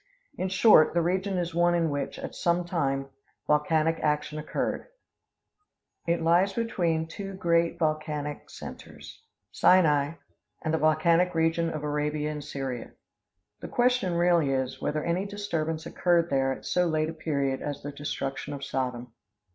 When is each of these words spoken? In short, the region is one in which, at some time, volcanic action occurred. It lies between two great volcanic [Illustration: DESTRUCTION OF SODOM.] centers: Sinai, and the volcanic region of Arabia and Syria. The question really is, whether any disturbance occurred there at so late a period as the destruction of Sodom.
In 0.35 0.49
short, 0.49 0.95
the 0.95 1.01
region 1.03 1.37
is 1.37 1.53
one 1.53 1.75
in 1.75 1.91
which, 1.91 2.17
at 2.17 2.33
some 2.33 2.65
time, 2.65 3.09
volcanic 3.45 3.99
action 3.99 4.39
occurred. 4.39 4.87
It 6.07 6.23
lies 6.23 6.53
between 6.53 7.05
two 7.07 7.35
great 7.35 7.77
volcanic 7.77 8.39
[Illustration: 8.39 8.73
DESTRUCTION 8.73 8.95
OF 8.95 9.03
SODOM.] 9.03 9.13
centers: 9.13 9.23
Sinai, 9.51 10.13
and 10.63 10.73
the 10.73 10.79
volcanic 10.79 11.35
region 11.35 11.69
of 11.69 11.83
Arabia 11.83 12.31
and 12.31 12.43
Syria. 12.43 12.93
The 13.59 13.67
question 13.67 14.15
really 14.15 14.49
is, 14.49 14.81
whether 14.81 15.03
any 15.03 15.27
disturbance 15.27 15.85
occurred 15.85 16.31
there 16.31 16.51
at 16.51 16.65
so 16.65 16.87
late 16.87 17.11
a 17.11 17.13
period 17.13 17.61
as 17.61 17.83
the 17.83 17.91
destruction 17.91 18.55
of 18.55 18.63
Sodom. 18.65 19.13